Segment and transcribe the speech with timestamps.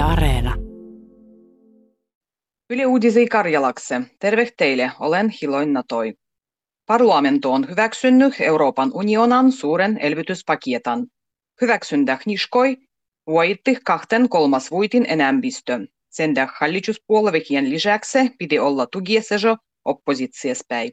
[0.00, 0.56] Yle Areena.
[2.70, 4.00] Yle Uudisei Karjalakse.
[4.18, 6.14] Terve teille, olen Hiloin Toi.
[6.86, 11.06] Parlamento on hyväksynyt Euroopan unionan suuren elvytyspakietan.
[11.60, 12.76] Hyväksyntä niskoi
[13.26, 15.86] voitti kahten kolmas vuitin enemmistö.
[16.10, 20.92] Sen hallituspuolueiden lisäksi piti olla tugiessejo oppositiespäin.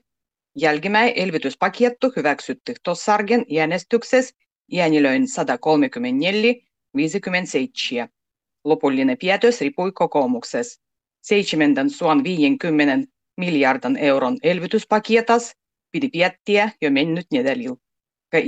[0.56, 4.36] Jälkimmäi elvytyspakiettu hyväksytty tossargen äänestyksessä
[4.80, 6.54] äänilöin 134
[6.96, 8.17] 57.
[8.64, 10.82] Lopullinen päätös riippui kokoomuksessa.
[11.22, 15.56] 750 miljardin euron elvytyspakietas
[15.92, 17.76] piti piettiä jo mennyt nedälillä.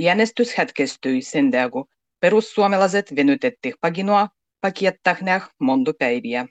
[0.08, 1.88] Äänestys hetkestyi sen kun
[2.20, 4.28] perussuomalaiset venytetti paginoa
[4.60, 6.46] pakiettaknäh monta päiviä.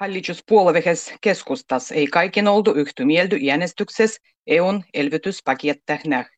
[0.00, 6.30] Hallituspuolueessa keskustas ei kaiken oltu yhtä mieltä äänestyksessä EUn elvytyspakiettaknäh.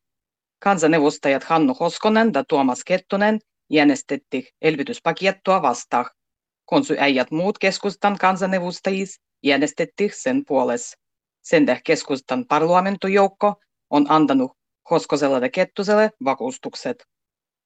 [0.59, 3.39] Kansaneuvostajat Hannu Hoskonen ja Tuomas Kettunen
[3.79, 6.05] äänestettiin elvytyspakiettua vastaan.
[6.65, 10.97] Konsu äijät muut keskustan kansanedustajis äänestettiin sen puolesta.
[11.41, 13.55] Sen keskustan parlamentojoukko
[13.89, 14.51] on antanut
[14.89, 17.03] Hoskoselle ja Kettuselle vakuustukset.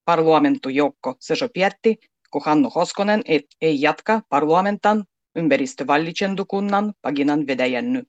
[0.06, 1.96] Parlamentojoukko sejo päätti,
[2.32, 5.04] kun Hannu Hoskonen ei, ei jatka parlamentan
[5.36, 8.04] ympäristövallicentukunnan paginan vedäjänny.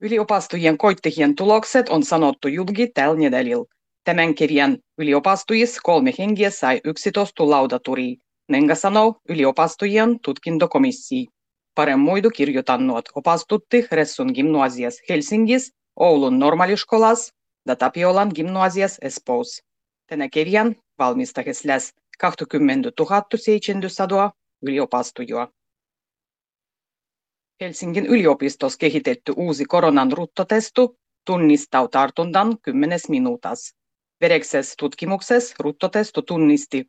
[0.00, 3.79] Yliopastojen koittihien tulokset on sanottu julki tällä nedälillä.
[4.04, 8.16] Tämän kirjan yliopastujis kolme hengiä sai 11 laudaturia,
[8.48, 11.26] nenga sanoo yliopastojen tutkintokomissii.
[11.74, 17.32] Paremmuidu kirjoitannut opastutti Ressun gimnasias Helsingis, Oulun normaliskolas
[17.66, 19.62] ja Tapiolan gimnasias Espoossa.
[20.06, 22.90] Tänä kirjan valmistahes läs 20
[23.36, 25.48] 700 yliopastujaa.
[27.60, 33.79] Helsingin yliopistossa kehitetty uusi koronan ruttotestu tunnistaa tartunnan 10 minuutas.
[34.20, 36.84] Vereksessä tutkimuksessa ruttotestu tunnisti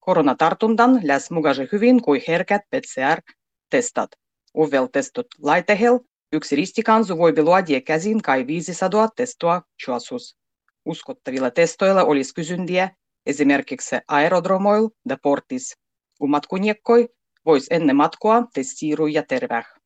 [0.00, 4.10] koronatartunnan läs mukaisen hyvin kuin herkät PCR-testat.
[4.56, 5.98] Uvel testut laitehel
[6.32, 10.36] yksi ristikansu voi luodia käsin kai 500 testoa chuasus.
[10.84, 12.90] Uskottavilla testoilla olisi kysyntiä
[13.26, 15.76] esimerkiksi aerodromoil ja portis.
[16.18, 17.08] Kun matkuniekkoi
[17.46, 19.79] vois ennen matkoa testiiruja terveh.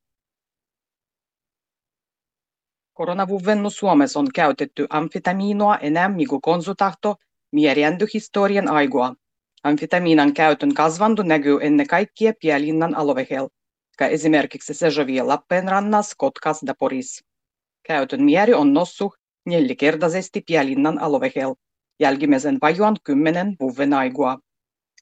[2.94, 7.16] Koronavuvvennu Suomessa on käytetty amfitamiinoa enemmän kuin konsutahto
[7.52, 9.14] mierjändy historian aigua.
[9.64, 13.48] Amfitamiinan käytön kasvandu näkyy ennen kaikkea Pielinnan alueella,
[14.00, 17.24] esimerkiksi Sejovia Lappeenrannas, Kotkas ja Poris.
[17.82, 19.14] Käytön mieri on noussut
[19.46, 21.54] neljäkertaisesti Pielinnan alueella,
[22.00, 24.38] jälkimmäisen vajuan kymmenen vuoden aigua.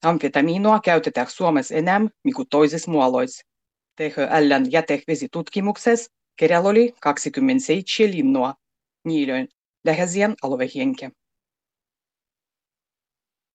[0.03, 3.43] Amfitamiinoa käytetään Suomessa enemmän kuin toisissa muoloissa.
[3.97, 8.55] THLn jätevesitutkimuksessa Kerjalla oli 27 linnua,
[9.05, 9.49] niilöin
[9.85, 11.11] läheisien aluehenke.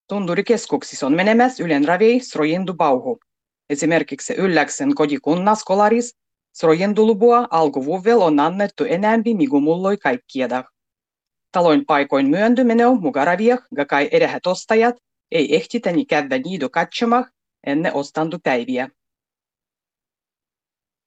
[0.09, 3.19] Tunturikeskuksissa on menemässä Ylen ravei Srojendubauhu.
[3.69, 6.15] Esimerkiksi Ylläksen kotikunnas Kolaris
[6.53, 10.63] Srojendulubua alkuvuvel on annettu enemmän migu mulloi kaikkieda.
[11.51, 14.95] Taloin paikoin myöntyminen on mugaravia, ja kai erehät ostajat
[15.31, 17.25] ei ehtitäni käydä niido katsomah
[17.63, 18.89] ennen ostantopäiviä.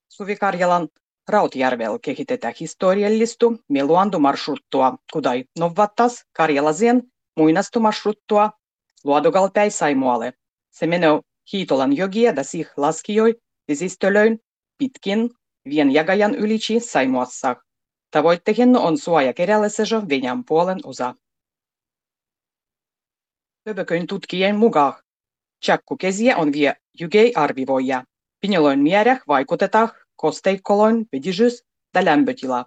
[0.09, 0.87] Suvi Karjalan
[1.31, 7.03] Rautjärvellä kehitetään historiallistu meluantomarшruttua, kudai novattas Karjalasien
[7.37, 8.51] muinastomarшruttua
[9.03, 10.33] Luodogalpäin Saimualle.
[10.71, 11.09] Se menee
[11.53, 13.35] Hiitolan jogia ja sih laskijoi
[13.67, 14.39] vesistölöin
[14.77, 15.29] pitkin
[15.69, 17.55] vien jagajan ylici Saimuassa.
[18.11, 21.15] Tavoitteena on suoja kerällisejo Venäjän puolen osa.
[23.67, 24.93] Höbököin tutkijien mukaan
[25.65, 28.03] Tjakkukesiä on vie jygei arvivoja.
[28.41, 29.89] Pinjoloin mierä vaikutetaan
[30.21, 31.63] kosteikkolon vedijys
[31.95, 32.65] ja lämpötila.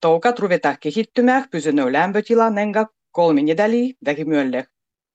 [0.00, 4.66] Toukat ruvetaan kehittymään pysynyt lämpötila nenga kolme nedäliä vähimyölle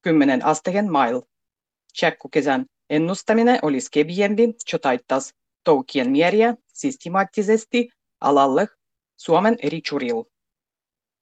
[0.01, 1.21] 10 asteen mail.
[1.99, 5.33] Tjekkukesän ennustaminen olisi keviempi, jo taittas
[5.63, 7.89] toukien mieriä systemaattisesti
[8.21, 8.67] alalle
[9.17, 10.23] Suomen eri churil.